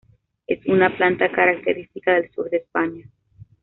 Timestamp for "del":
2.15-2.31